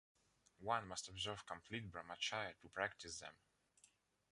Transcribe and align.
One 0.61 0.87
must 0.87 1.09
observe 1.09 1.45
complete 1.45 1.91
Brahmacharya 1.91 2.55
to 2.63 2.69
practice 2.69 3.19
them. 3.19 3.33